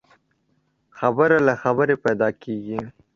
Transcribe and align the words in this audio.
خبره 0.97 1.37
له 1.47 1.53
خبري 1.61 1.95
پيدا 2.05 2.29
کېږي. 2.43 2.79